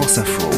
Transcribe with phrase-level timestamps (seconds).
[0.00, 0.48] France Info.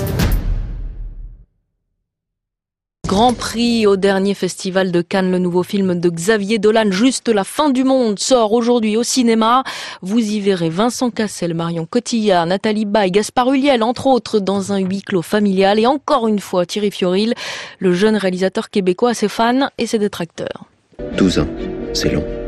[3.08, 7.42] Grand prix au dernier festival de Cannes, le nouveau film de Xavier Dolan, Juste la
[7.42, 9.65] fin du monde, sort aujourd'hui au cinéma.
[10.01, 14.78] Vous y verrez Vincent Cassel, Marion Cotillard, Nathalie Baye, Gaspard Huliel, entre autres, dans un
[14.78, 15.81] huis clos familial.
[15.81, 17.34] Et encore une fois, Thierry Fioril,
[17.80, 20.66] le jeune réalisateur québécois, ses fans et ses détracteurs.
[21.16, 21.48] 12 ans,
[21.95, 22.41] c'est long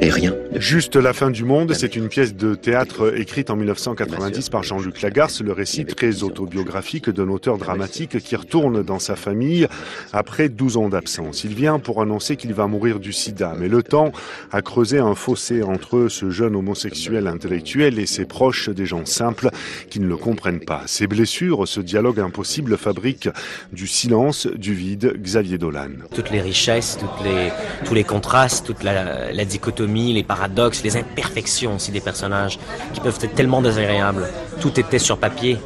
[0.00, 0.34] et rien.
[0.56, 5.02] Juste la fin du monde, c'est une pièce de théâtre écrite en 1990 par Jean-Luc
[5.02, 9.66] Lagarce, le récit très autobiographique d'un auteur dramatique qui retourne dans sa famille
[10.12, 11.44] après 12 ans d'absence.
[11.44, 14.12] Il vient pour annoncer qu'il va mourir du sida, mais le temps
[14.52, 19.50] a creusé un fossé entre ce jeune homosexuel intellectuel et ses proches, des gens simples
[19.90, 20.82] qui ne le comprennent pas.
[20.86, 23.28] Ces blessures, ce dialogue impossible fabrique
[23.72, 25.90] du silence, du vide, Xavier Dolan.
[26.14, 27.50] Toutes les richesses, toutes les,
[27.84, 32.58] tous les contrastes, toute la, la dichotomie les paradoxes, les imperfections aussi des personnages
[32.92, 34.28] qui peuvent être tellement désagréables.
[34.60, 35.58] Tout était sur papier.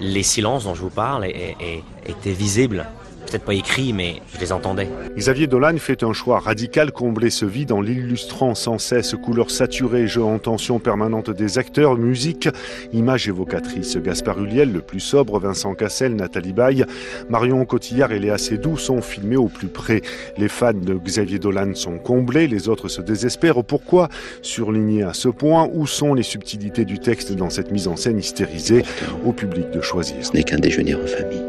[0.00, 2.86] Les silences dont je vous parle étaient visibles
[3.30, 4.88] peut-être pas écrit, mais je les entendais.
[5.16, 10.08] Xavier Dolan fait un choix radical, combler ce vide en l'illustrant sans cesse, couleurs saturées,
[10.08, 12.48] jeux en tension permanente des acteurs, musique,
[12.92, 13.96] images évocatrices.
[13.98, 16.84] Gaspard Huliel, le plus sobre, Vincent Cassel, Nathalie Baye,
[17.28, 20.02] Marion Cotillard et Léa Seydoux sont filmés au plus près.
[20.36, 23.62] Les fans de Xavier Dolan sont comblés, les autres se désespèrent.
[23.62, 24.08] Pourquoi
[24.42, 25.68] surligner à ce point?
[25.72, 28.82] Où sont les subtilités du texte dans cette mise en scène hystérisée
[29.24, 30.16] au public de choisir?
[30.20, 31.42] Ce n'est qu'un déjeuner en famille.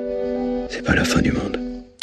[0.69, 1.60] C'est pas la fin du monde.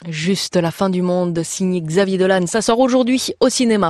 [0.08, 2.46] Juste la fin du monde, signé Xavier Dolan.
[2.46, 3.86] Ça sort aujourd'hui au cinéma.